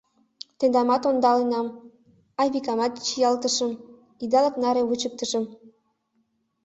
[0.59, 1.67] —Тендамат ондаленам,
[2.41, 3.71] Айвикамат чиялтышым,
[4.23, 5.45] идалык наре вучыктышым.